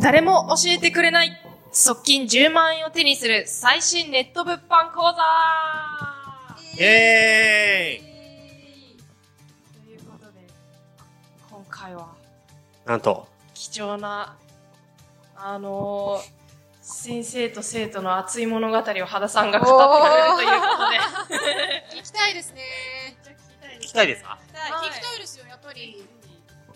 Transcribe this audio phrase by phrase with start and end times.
[0.00, 1.32] 誰も教えてくれない
[1.70, 5.22] 側近10万円を手にする最新ネット物販講座
[6.78, 8.98] イエーイ
[9.84, 10.46] ということで、
[11.50, 12.14] 今回は
[12.86, 14.36] なんと、貴重な、
[15.36, 16.38] あのー
[16.90, 20.98] 先生と生徒の熱い物語を羽田さんが語ってくれるということで。
[22.00, 22.62] 聞きたいですね。
[23.88, 24.38] 聞きたいですか？
[24.52, 26.04] はい聞きたいですよ、やっぱり。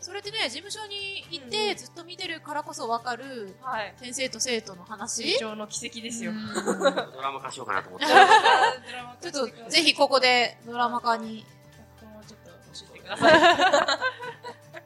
[0.01, 3.95] それってね、事務所に行ってずっと見てるからこそわかるはい。
[3.99, 5.23] 先生と生徒の話。
[5.35, 6.33] 成長の奇跡ですよ。
[6.33, 6.47] うん
[7.13, 8.07] ドラマ化しようかなと思って。
[9.31, 11.45] ちょっと、ぜひここでドラマ化に
[12.27, 13.99] ちょっと教えてください。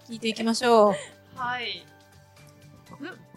[0.12, 0.94] 聞いていきましょう。
[1.38, 1.86] はい。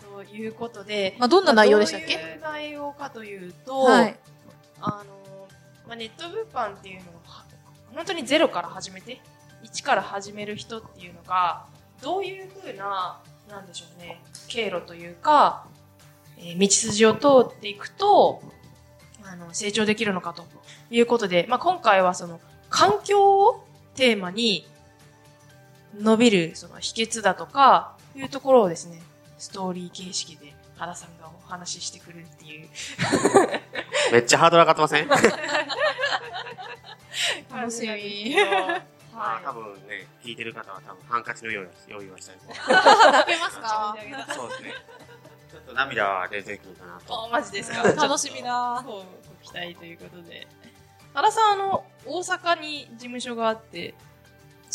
[0.01, 2.15] ということで、まあ、どんな内容でしたっけ？
[2.17, 4.19] どういう内容かというと、はい。
[4.81, 5.47] あの、
[5.87, 7.45] まあ、ネット物販っていうのをは、
[7.93, 9.19] 本当にゼロから始めて、
[9.63, 11.65] 一から始める人っていうのが、
[12.01, 15.65] どういうふうな、なんでしょうね、経路というか、
[16.37, 18.41] えー道筋を通っていくと、
[19.25, 20.45] あの、成長できるのかと
[20.89, 24.65] いうことで、まあ、今回はその、環境をテーマに、
[25.99, 29.01] 伸びるその秘訣だとか、いうところをですね、
[29.37, 32.69] ストーリー形式で原さんがお話ししてくるっていう。
[34.13, 35.07] めっちゃハードル上がってません？
[37.61, 38.35] 楽しみ。
[39.13, 43.95] まあは多分ね、聞いてる方は多分ハンカチのような用意はしたいと泣けますか？
[44.33, 44.73] そうですね。
[45.51, 47.13] ちょっと涙は出てくるかなと。
[47.13, 47.83] お、マジですか？
[47.93, 48.81] 楽しみだ。
[48.85, 49.03] そう、ご
[49.41, 50.47] 期待ということで。
[51.13, 53.95] 原さん、あの、大阪に事務所があって、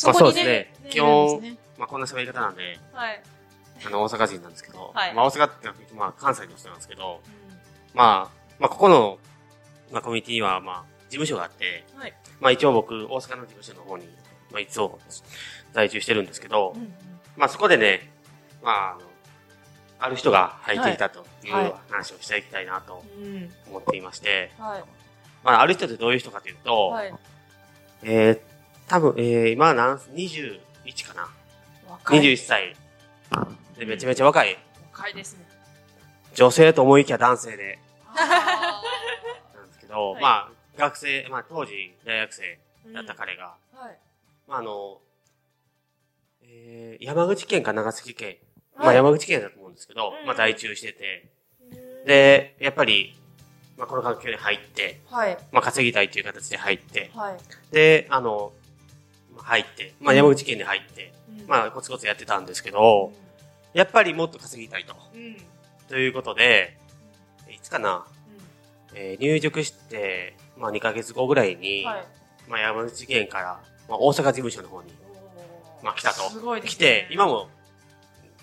[0.04, 0.74] まあそうですね。
[0.90, 3.22] 基いるん本、ですねまあこんな喋り方なんで、はい。
[3.86, 7.20] あの、大阪人なんですけど、はいまあ大阪ってまあ関西の人なんですけど、
[7.94, 9.18] まあ、まあここの、
[9.92, 12.14] まあコミュニティは、まあ、事務所があって、はい。
[12.40, 14.06] まあ一応僕、大阪の事務所の方に、
[14.50, 14.98] まあいつも
[15.72, 16.94] 在住してるんですけど、うんうん
[17.36, 18.10] まあそこでね、
[18.62, 19.00] まあ、あの、
[19.98, 23.50] ある人が入っていたというはい話をしていきたいなとうん。
[23.68, 24.84] 思っていまして、はい。
[25.42, 27.14] まあある人ってどういう人かというと、はい。
[28.02, 28.40] えー、
[28.86, 30.60] 多分、えー、今何、21
[31.08, 31.28] かな。
[31.88, 32.20] 若い。
[32.20, 32.76] 21歳。
[33.78, 34.56] で、めちゃめちゃ若い。
[34.92, 35.44] 若いですね。
[36.34, 38.82] 女性と思いきや男性で、あ
[39.54, 43.98] なんですけど、はいまあ、学生、まあ当時大学生ーだった彼が、はい。
[44.48, 44.98] まああの、
[46.42, 48.36] えー、山口県か長崎県、
[48.76, 51.28] まはいあ山口県だと思うんですけど、うんまあ在住してて、
[52.06, 53.14] で、やっぱり、
[53.76, 55.38] まあこの環境に入って、はい。
[55.52, 57.36] まあ稼ぎたいという形で入って、はい。
[57.72, 58.52] で、あの、
[59.34, 63.12] まあ入って、まあ山口県に入って、うんまあコツコツやってたんですけど、
[63.72, 64.94] やっぱりもっと稼ぎたいと。
[65.14, 65.20] うん。
[65.20, 65.36] うん。
[65.88, 66.76] ということで、
[67.50, 68.06] いつかな、
[68.94, 72.04] えー入塾して、まあ2ヶ月後ぐらいに、はい。
[72.48, 74.92] まあ山口県から、まあ大阪事務所の方に、
[75.82, 76.30] まあ来たと。
[76.30, 77.48] すごいですね来て、今も、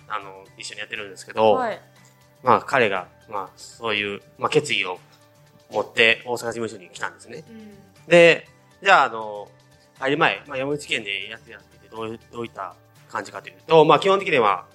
[0.07, 1.81] あの、一緒にやってるんですけど、はい。
[2.43, 4.99] まあ彼が、まあそういう、まあ決意を
[5.71, 7.43] 持って大阪事務所に来たんですね。
[7.49, 7.75] うん。
[8.07, 8.47] で、
[8.83, 9.47] じゃああの、
[9.99, 12.75] 入る前、まあ山口県でやってやってて、どうどういった
[13.09, 14.65] 感じかというと、まあ基本的には、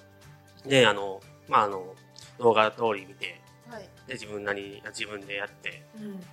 [0.65, 1.95] ね、あの、まああの、
[2.39, 3.89] 動画通り見て、はい。
[4.07, 6.23] で、自分なりに、自分でやって、うん。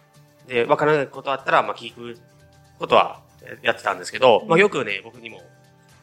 [0.47, 2.19] で、わからないことあったら、まあ、聞く
[2.79, 3.21] ことは
[3.63, 5.41] やってたんですけど、うんまあ、よくね、僕にも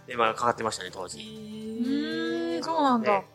[0.07, 1.19] 電話がかかってましたね、当う時。
[1.19, 3.25] ーん、そうなんだで。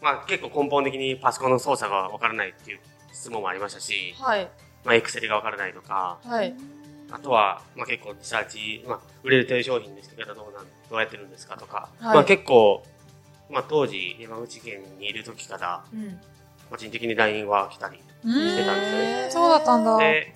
[0.00, 2.80] まあ、結構根本的にパソコンの操作がわからないっていう
[3.12, 4.48] 質問もありましたし、はい。
[4.84, 6.54] まあ、エクセルがわからないとか、はい。
[7.10, 12.84] あとは、まあ、結構リサーチ、まあ、売れてる商品の作り方どうなん、どうやってるんですかとか、はいまあ、結構、
[13.50, 16.20] まあ、当時、山口県にいる時から、うん。
[16.70, 18.02] 個人的に LINE は来たり、し
[18.56, 19.98] てたんですよねそうだったんだ。
[19.98, 20.34] で、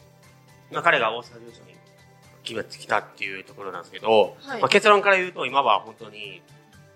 [0.72, 1.76] まあ、彼が大阪事務所に
[2.42, 6.42] 決めてきたっていうところなんですけど、はいまあ、結論から言うと今は本当に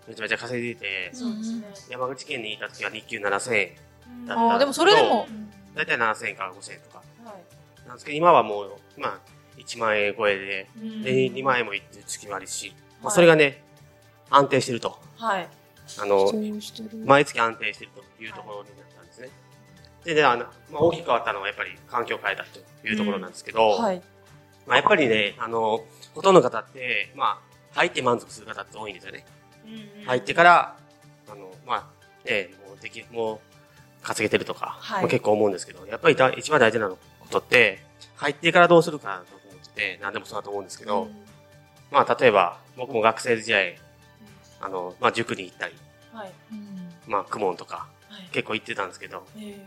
[0.09, 1.65] めちゃめちゃ稼いでいて、そうですね。
[1.91, 3.69] 山口県にいた時は日給7000円、
[4.09, 5.27] うんだああ、でもそれでも。
[5.75, 7.87] だいたい7000円から5000円とかはい。
[7.87, 9.19] なんですけど、今はもう、まあ、
[9.57, 13.63] 1万円超えで、うんで、2万円もいってる月もあるし、まあ、はいそれがね、
[14.29, 14.99] 安定してると。
[15.17, 15.49] はい。
[16.01, 16.33] あの、
[17.05, 19.29] 毎月安定してるというところになったんですね。
[20.05, 24.03] で、で、あの、まあ、大きく変わったのはやっぱり環境を変えたというところなんですけど、はい。
[24.67, 25.85] まあ、やっぱりね、あの、
[26.15, 27.41] ほとんどの方って、ま
[27.73, 29.25] あ、入って満足する方って多いんですよね。
[30.07, 30.77] 入ってから、
[31.29, 31.91] あの、ま
[32.25, 33.41] あ、ね、もうでき、もう、
[34.03, 36.97] 稼げてるとか、はいまあ結構思うんですけど、やっぱりだ一番大事なこ
[37.31, 37.85] とって、
[38.17, 41.23] 入ってからどうするかだと思ってて、何でもそうだと思うんですけど、うん
[41.93, 43.79] まあ、例えば、僕も学生時代、
[44.63, 45.75] あの、まあ、塾に行ったり、
[46.13, 46.33] はい。
[47.07, 48.29] まあ、公文とか、はい。
[48.33, 49.61] 結構行ってたんですけど、え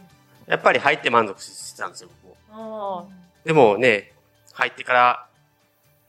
[0.48, 3.12] やっぱり入って満足してたんですよ、僕も。
[3.44, 4.14] でもね、
[4.54, 5.28] 入ってから、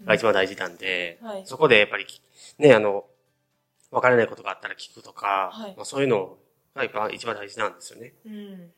[0.05, 1.43] が一番大事なんで、はい。
[1.47, 2.23] そこでやっぱりき、
[2.59, 3.05] ね、あの、
[3.91, 6.37] わからないことがあったら聞くとか、はいまあ、そういうの
[6.75, 8.13] がやっぱ一番大事なんですよね。
[8.27, 8.71] うん。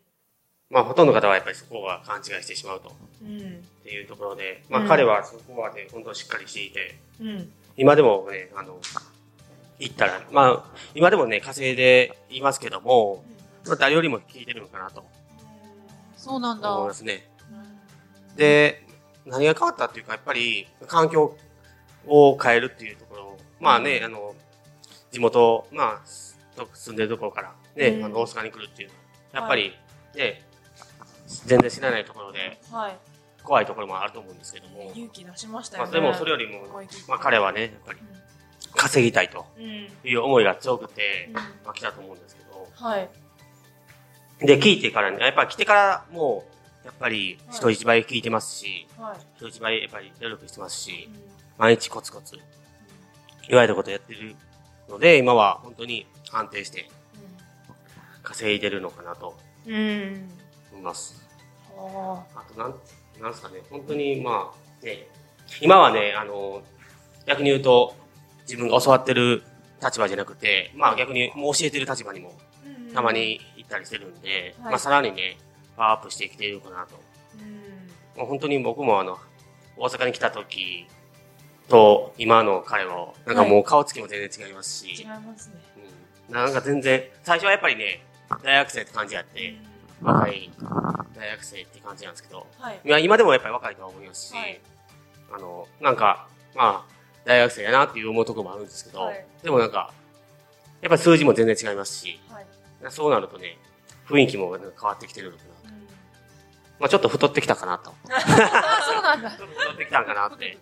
[0.70, 2.92] まあ、ほとんどの方はやっぱりそこは勘違いしてしまうと。
[3.22, 3.38] うん。
[3.38, 3.42] っ
[3.82, 7.52] ていうところで、まあ、うん彼はそこはね、本当しっかりしていて、うん。
[7.76, 8.78] 今でもね、あの、
[9.78, 10.64] 行ったら、まあ、
[10.94, 13.24] 今でもね、稼いでいますけども、
[13.66, 15.04] まあ、誰よりも聞いてるのかなと。
[16.16, 16.74] そうなんだ。
[16.74, 17.28] 思いますね。
[18.36, 18.84] で、
[19.26, 21.36] 何が変わったっていうか、やっぱり、環境
[22.06, 24.34] を変えるっていうところ、まあね、あの、
[25.10, 28.04] 地元、まあ、と住んでるところから、ね、うん。
[28.04, 28.90] あの、大阪に来るっていう、
[29.32, 29.72] やっぱり、
[30.14, 30.42] ね、
[31.46, 32.96] 全然知らないところで、はい。
[33.44, 35.90] 怖いところもあると思うんですけども、勇気出しましたよね。
[35.90, 36.66] まあ、でもそれよりも
[37.08, 38.00] まあ彼はね、やっぱり
[38.78, 39.64] 稼ぎたいとうん。
[39.64, 39.88] うん。
[40.04, 43.08] いう思いが強くてうん、まあ来たと思うんですけど、はい。
[44.40, 46.44] で、聞いてからね、やっぱり来てからも
[46.84, 49.16] う、やっぱり人一倍聞いてますし、はい。
[49.36, 51.20] 人一倍やっぱり努力してますしう、ん
[51.58, 52.36] 毎日コツコツ
[53.48, 54.36] 言われたことやってる
[54.88, 56.88] ので、今は本当に安定して
[58.22, 59.36] 稼いでるのかなと
[59.66, 59.74] うん。
[59.74, 60.30] うん。
[60.72, 61.26] 思います。
[61.76, 62.74] ああと、なん、
[63.20, 64.52] なんすかね、本当にま
[64.82, 65.08] あ、ね、
[65.60, 66.62] 今はね、あの、
[67.26, 67.94] 逆に言うと、
[68.48, 69.42] 自分が教わってる
[69.82, 73.12] 立場じゃなくて、まあ逆にもう教えてる立場にもーたま。
[73.12, 75.36] に行ったりしてるんで、はいまあさらにね、
[75.76, 76.98] パワーアップしてきているかなと。
[77.40, 78.18] うん。
[78.18, 79.18] もう本当に僕もあの、
[79.76, 80.86] 大阪に来た時
[81.68, 85.54] と今の彼を、なんかもう顔つきも全然違いますし、違いますね。
[86.28, 88.02] うん、なんか全然、最初はやっぱりね、
[88.42, 89.54] 大学生って感じやって、
[90.02, 90.50] 若い
[91.14, 93.04] 大学生って感じなんですけど、はい。
[93.04, 94.60] 今でもやっぱり若いとは思いますし、はい
[95.30, 99.92] あの、なんか、まあ、大学生やなっていう思うところもあるんですけど、はいでもなんか、
[100.80, 102.46] やっぱり数字も全然違いますし、はい。
[102.90, 103.58] そうなるとね、
[104.08, 105.70] 雰囲気もなんか変わってきてるのかな。
[105.70, 105.78] うん
[106.80, 107.92] まあちょっと太ってきたかなと。
[108.08, 108.20] あ、
[108.86, 109.30] そうなんだ。
[109.32, 110.56] ちょっと太ってきたんかなって、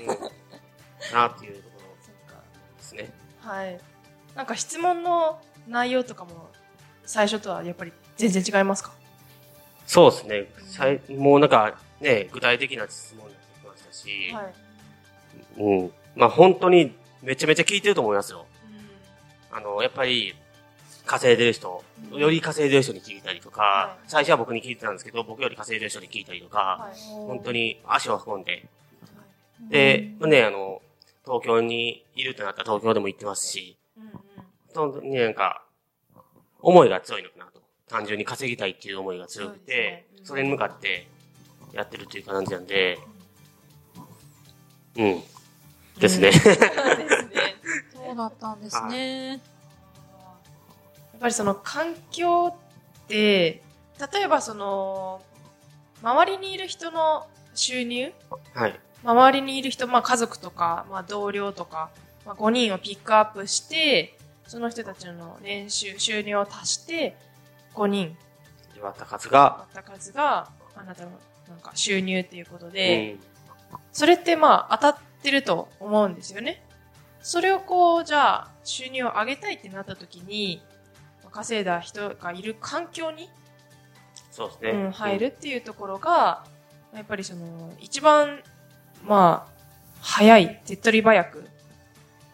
[0.00, 3.12] うん、なっていうところですね。
[3.40, 3.78] はい。
[4.34, 6.50] なんか質問の内容とかも
[7.04, 8.92] 最初とはやっぱり全然違いますか？
[9.86, 10.46] そうですね。
[10.66, 14.54] さいもうなんかね、具体的な質問になってきましたし、はい。
[15.58, 15.92] うん。
[16.18, 18.44] まあ本当にめちゃめちゃ聞いてると思いますよ。
[19.52, 20.34] うあの、やっぱり、
[21.06, 21.82] 稼いでる人、
[22.12, 27.26] うんより稼いでる人に聞いたりとか、はい最初は僕に聞いてたんですけど、僕より稼いでる人に聞いたりとか、んはい。
[27.26, 29.70] 本当に足を運んで、はい。
[29.70, 30.82] で、まあね、あの、
[31.24, 34.10] 東京にいるってなったら東京でも行ってますし、うんうん。
[34.74, 35.62] 本当になんか、
[36.60, 37.62] 思いが強いのかなと。
[37.88, 41.06] 単純に稼ぎたいっていう思いが強くてね、うんそれに向かって
[41.72, 42.98] やってるっていう感じなんで、
[44.96, 45.22] うん。
[45.98, 46.32] ですね。
[46.32, 47.30] そうですね。
[47.94, 49.28] そうだったんですね。
[49.30, 49.40] やっ
[51.20, 52.54] ぱりその環境
[53.04, 53.62] って、
[54.12, 55.20] 例えばその、
[56.02, 58.12] 周りにいる人の収入
[58.54, 58.80] はい。
[59.04, 61.90] 周りにいる人、まあ家族とか、まあ同僚とか、
[62.24, 64.16] まあ5人をピックアップして、
[64.46, 67.16] その人たちの年収、収入を足して、
[67.74, 68.16] 5人
[68.80, 71.10] 割った数が、あった数が、あなたの
[71.48, 73.20] なんか収入っていうことうで、ん。
[73.92, 76.62] それってまあ当たってると思うんですよね。
[77.20, 80.62] それをこう、じゃあ収入を上げたいってなった時に、
[81.22, 83.28] まあ稼いだ人がいる環境に、
[84.30, 84.70] そうですね。
[84.70, 86.44] うん、入るっていうところが、
[86.94, 88.40] やっぱりその、一番、
[89.04, 89.52] まあ、
[90.00, 91.44] 早い、手っ取り早く、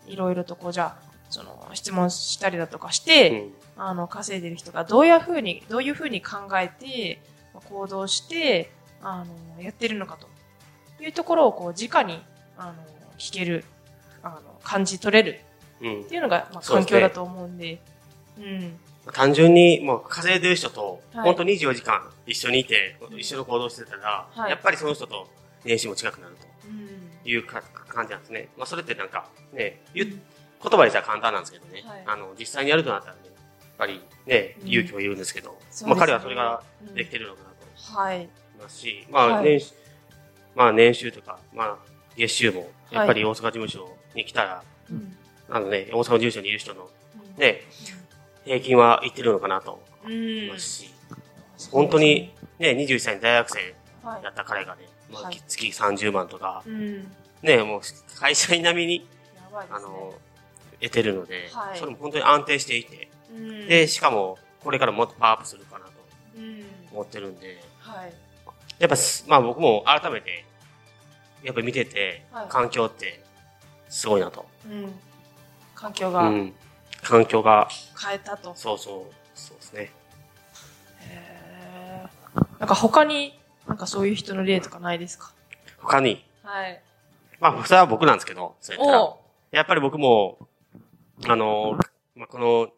[0.07, 3.53] いろいろとこう、じゃあ、その、質問したりだとかしうて、ん。
[3.77, 7.21] あの、稼いでる人がどういうふうに、どういうふうに考えて、
[7.53, 8.71] まあ行動して、
[9.03, 9.25] あ
[9.57, 10.29] の、やってるのかと
[11.03, 12.23] いうところを、こう、直に、
[12.57, 12.75] あの、
[13.19, 13.65] 聞ける、
[14.23, 15.41] あの、感じ取れる
[15.81, 16.03] うん。
[16.03, 17.81] っていうのが、まあ、環境だと思うんで、
[18.39, 18.79] うん。
[19.13, 21.25] 単純に、もう稼いでる人と、はい。
[21.25, 24.51] 本当24時間一緒にいて、一緒の行動してたら、はい。
[24.51, 25.29] やっぱりその人と
[25.65, 27.11] 年収も近くなるうん。
[27.23, 28.49] というか感じなんですね。
[28.57, 32.03] まあそれってなんか、ね、言っ言葉でしたら簡単なんですけどね、はい。
[32.07, 33.33] あの、実際にやるとなったらね、やっ
[33.77, 34.69] ぱりね、うん。
[34.69, 35.57] 勇気もいるんですけど、ね。
[35.87, 36.63] まあ彼はそれが
[36.95, 38.17] できてるのかなとはい。
[38.17, 38.29] 思い
[38.63, 39.45] ますし、まあはい。
[39.45, 39.75] 年収、
[40.55, 41.77] まあ年収とか、まあ
[42.17, 45.17] 月収も、やっぱり大阪事務所に来たら、うん。
[45.49, 47.63] あのね、大阪事務所にいる人のうんね、
[48.45, 50.91] 平均はいってるのかなとうん思いますし、
[51.71, 57.11] 本当に、ね、21歳の大学生はいだった彼がね、まあはい月30万とか、うん。
[57.43, 57.81] ね、もう
[58.19, 59.05] 会社員並みに、ね。
[59.71, 60.15] あの、
[60.81, 65.93] 得てるので、はいそれも本当に安定していて、うん、で、しかも、これからもっとパワーアップするかなと
[66.39, 66.65] うん。
[66.93, 68.13] 思ってるんで、はい。
[68.79, 70.45] やっぱす、まあ僕も改めて、
[71.45, 73.23] やっぱ見てて、はい環境って、
[73.89, 74.47] すごいなと。
[74.67, 74.93] うん。
[75.75, 76.55] 環境がうん。
[77.03, 77.69] 環境が、
[78.03, 78.55] 変えたと。
[78.57, 79.93] そうそう、そうですね。
[81.01, 85.33] へーなんか他に、なんかそういう人の例とかないですか？
[85.81, 86.81] 他に、はい。
[87.41, 89.03] まあ、それは僕なんですけど、そうやったら。
[89.05, 89.21] お
[89.51, 90.39] やっぱり僕も、
[91.29, 91.79] あの、
[92.17, 92.69] まあ、この、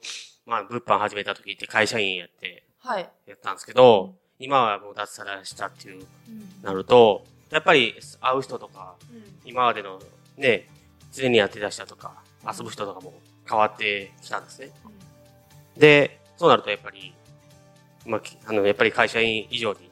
[0.44, 3.08] まあ、物販始めた時って会社員やって、はい。
[3.26, 10.00] やったんですけど、今はもう脱サラしたっていう、うんなると、やっぱり会う人とか、うん今までの
[10.37, 10.69] ね、
[11.12, 13.15] 常にやってた人とか、遊ぶ人とかも
[13.49, 14.71] 変わってきたんですね。
[15.76, 17.15] で、そうなるとやっぱり、
[18.05, 19.91] まあ、きあの、やっぱり会社員以上に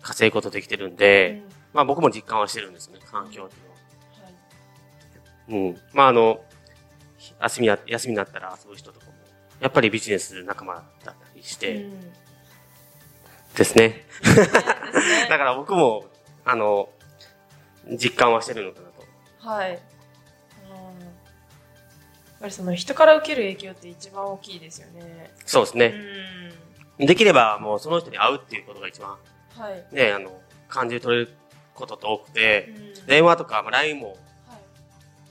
[0.00, 5.66] 稼ぐことできてるんで、うんまあ僕も実感はしてるんですね、環境っていうのは。
[5.66, 5.80] はいうん。
[5.92, 6.40] まああの、
[7.42, 9.12] 休みな、休みになったら遊ぶ人とかも、
[9.60, 12.12] やっぱりビジネス仲間だったりして、うん。
[13.54, 14.06] ですね
[15.28, 16.06] だから僕も、
[16.46, 16.88] あの、
[18.00, 19.48] 実感はしてるのかなと。
[19.48, 19.70] はい。
[19.70, 19.74] うん。
[19.74, 19.80] やっ
[22.40, 25.32] ぱりその人から受ける影響って一番大きいですよね。
[25.44, 25.94] うそうですね。
[27.02, 27.06] ん。
[27.06, 29.94] できればもうその人に会うっていうことが一番はい。
[29.94, 31.30] ね、あの、感じ取れる
[31.74, 34.16] ことって多くて、うん電話とか、まあ、LINE も、はい。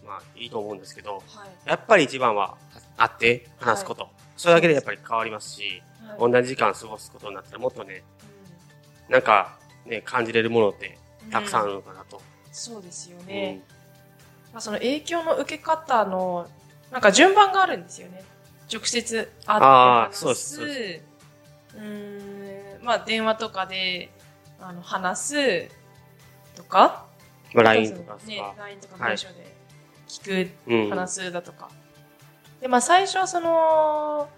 [0.06, 1.24] まあいいと思うんですけど、はい。
[1.70, 2.58] やっぱり一番は
[2.98, 4.10] 会って話すこと。
[4.38, 5.86] それだけでやっぱり変わりますし、はい
[6.20, 8.04] 同じ時間過ごすことになったらもっとね、
[9.10, 12.22] なんかね、感じれるものってうんたくさんあるのかなと。
[12.52, 13.62] そうですようんね。
[14.54, 16.48] まあ、その影響の受け方の、
[16.92, 18.24] なんか順番があるんですよね。
[18.72, 20.12] 直接会ってあ話。
[20.12, 21.02] ーそうですそうで
[21.76, 24.10] うーん、まあ電話とかで、
[24.60, 25.70] あの、話す
[26.56, 27.06] とか。
[27.54, 29.56] まあ LINE とかね、さ、LINE とかはい文章で
[30.08, 30.90] 聞く、うん。
[30.90, 31.70] 話すだとか。
[32.62, 34.30] で、まあ最初はその、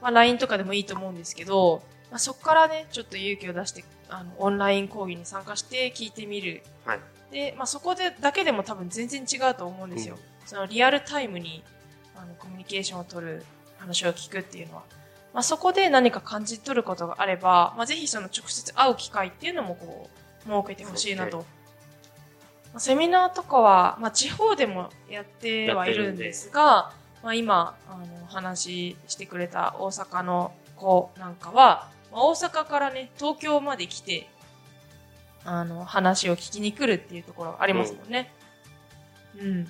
[0.00, 6.62] まあ LINE とかでもいいと思うんですけど、まあそこからね、ちょっと勇気を出して、あの、オンライン講義に参加して聞いてみる。
[6.84, 7.00] はい。
[7.30, 10.14] で、まあそこでだけでも多分全然違うと思うんですよ。
[10.14, 11.62] うんそのリアルタイムに、
[12.14, 13.44] あの、コミュニケーションを取る
[13.78, 14.82] 話を聞くっていうのは。
[15.34, 20.08] まあそこで何か感じ取ることがあれば、まあぜひその直接会う機会っていうのもこ
[20.46, 21.38] う、設けてほしいなと。
[21.38, 21.44] ま
[22.76, 26.92] あセミナーとかは、まあ地方でもやってはいるんですが、
[27.24, 34.28] まあ今、あの、お話ししてくれた大阪の子なんかは、まあ大阪からね、東京まで来て、
[35.44, 38.32] あの、話を聞きに来るっていうところありますもんね。
[39.38, 39.64] うん。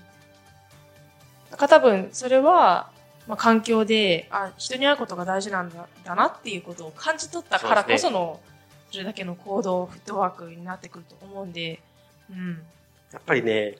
[1.51, 2.91] だから多分、それは、
[3.27, 8.41] まあ、環境で、あ、人に会うことが大事なんだ、だなっていうことを感じ取ったからこその、
[8.91, 11.81] それだけの行動、フットワークになってくると思うんで、
[12.31, 12.63] うん。
[13.13, 13.77] やっぱりね、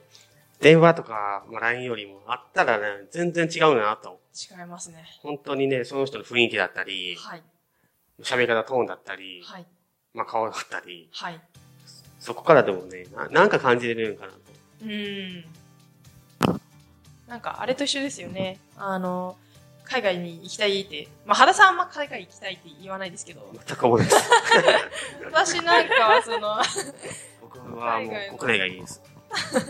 [0.61, 4.21] 電話とか、まあ、LINE よりもあったらね、全然違うなと。
[4.35, 5.05] 違いますね。
[5.23, 7.43] 本当にね、その人の雰囲気だったり、はい。
[8.23, 9.67] 喋り方トーンだったり、はい。
[10.15, 11.41] まあ顔だったり、はい。
[12.19, 14.39] そこからでもね、ななんか感じれるんかなと。
[14.83, 15.45] うん。
[17.29, 18.59] なんか、あれと一緒ですよね。
[18.77, 19.37] あの、
[19.85, 24.31] 海外に行きたいって、まあ、原さんあんま海外行きたいって言わないですけど、全く思います。
[25.33, 26.57] 私なんかはその、
[27.41, 29.03] 僕はもう国内がいいです。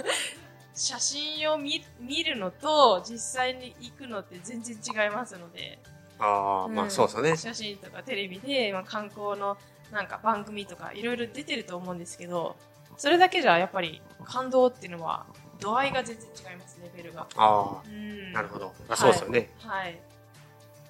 [0.75, 5.79] 写真を見見るのと実際に行くのって全然違いますので、
[6.19, 7.37] ああ、まんあそうですよね。
[7.37, 9.57] 写真とかテレビで、まあ、観光の
[9.93, 12.57] なんか番組とかいろいろ出てると思うんですけど、
[12.97, 15.27] それだけじゃやっぱり感動っていうのは
[15.61, 17.27] 度合いが全然違います、レベルが。
[17.37, 18.73] あうんあ、なるほど。
[18.89, 19.51] あそうですよね。
[19.59, 20.01] はい。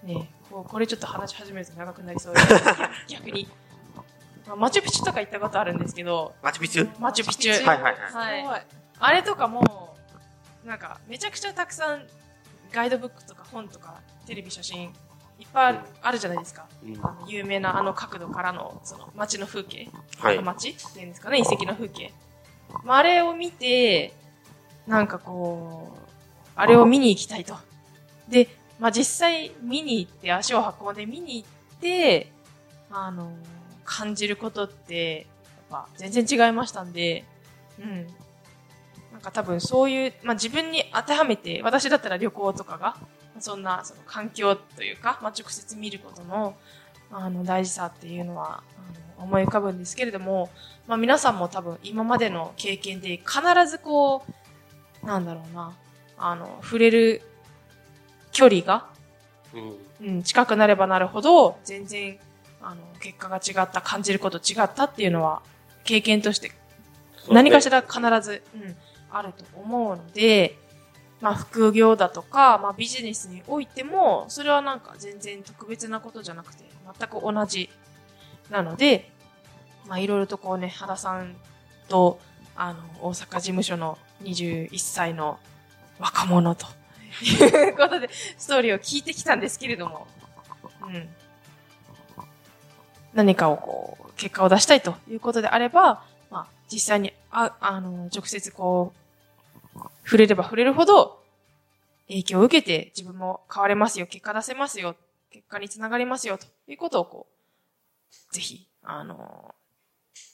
[0.03, 2.49] ねこうこれちょっと話し始めると長くなりそうです。
[3.09, 3.49] 逆に。
[4.47, 7.01] まあマチュピチュとか行ったことあるんですけど、マチュピチュ？
[7.01, 7.53] マチュピチュ。
[7.67, 8.67] はいはいはいはい。
[8.99, 9.97] あれとかも、
[10.65, 12.07] なんか、めちゃくちゃたくさん、
[12.73, 14.95] ガイドブックとか本とか、テレビ写真、
[15.39, 16.67] いっぱいあるじゃないですか。
[16.85, 19.89] うんあの有名なあの角度からの、その、街の風景。
[20.19, 20.43] はい。
[20.43, 22.13] 街っていうんですかね、遺跡の風景。
[22.85, 24.15] まあ、あれを見て、
[24.87, 25.99] なんかこう、
[26.55, 27.57] あれを見に行きたいと。
[28.29, 32.33] で、まあ、実際見に行って、足を運んで見に行って、
[32.91, 33.33] あの、
[33.85, 35.27] 感じることって、
[35.71, 37.25] やっぱ全然違いましたんで、
[37.79, 38.07] うん。
[39.13, 42.97] なんか多分そういう、まあ、自分に当てはめて、私だったら旅行とかが、
[43.41, 46.57] そんなその環境というか、まあ、直接見ることの、
[47.11, 48.63] あの、大事さっていうのは、
[49.17, 50.51] あの思い浮かぶんですけれども、
[50.87, 54.25] まあ、皆さんも多分今までの経験で必ずこ
[55.03, 55.73] う、なんだろうな、
[56.19, 57.23] あの、触れる
[58.33, 58.87] 距離が、
[59.55, 59.77] うん。
[59.99, 62.19] うん、近くなればなるほど、全然、
[62.61, 65.43] あの、結果が違った、感じること違ったっていうのは、
[65.85, 66.51] 経験として
[67.31, 68.77] 何かしら必ず、うん、
[69.11, 70.59] あると思うので、
[71.21, 76.65] まあ副業だとか、まあビジネスにおいても、それはなんか全然特別なことじゃなくて、
[76.99, 77.71] 全く同じ
[78.51, 79.11] なので、
[79.87, 81.37] まあいろいろとこうね、原さん
[81.89, 82.19] と、
[82.55, 85.39] あの、大阪事務所の21歳の
[85.99, 86.67] 若者と
[87.23, 90.07] いうことで、ストーリーを聞いてきたんですけれども、
[90.83, 91.09] うん。
[93.15, 99.06] 何かをこう、結果を出したいということであれば、まあ、実際に、あ、あの、直接こう、
[100.05, 101.23] 触れれば触れるほど、
[102.09, 104.97] 影響を受けて自分も変われますよ、結果出せますよ、
[105.31, 107.27] 結果につながりますよ、ということをこ
[108.31, 109.55] う、ぜひ、あの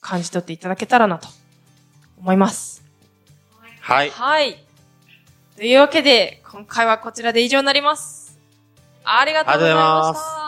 [0.00, 1.28] 感じ取っていただけたらなと
[2.18, 2.82] 思います。
[3.80, 4.10] はい。
[4.10, 4.64] はい。
[5.56, 8.38] というわけで、今回はこちらで以上になります。
[9.04, 10.41] ありがとうございました。